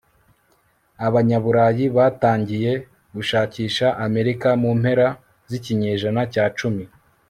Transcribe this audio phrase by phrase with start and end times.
[1.07, 2.71] abanyaburayi batangiye
[3.15, 5.07] gushakisha amerika mu mpera
[5.49, 6.83] z'ikinyejana cya cumi